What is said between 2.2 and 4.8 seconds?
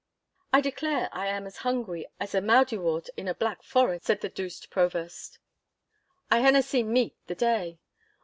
a moudiewort in a black frost,' said the douce